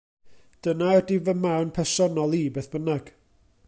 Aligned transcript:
Dyna 0.67 0.87
ydy 1.01 1.19
fy 1.27 1.35
marn 1.43 1.75
personol 1.77 2.37
i 2.41 2.43
beth 2.57 2.71
bynnag. 2.75 3.15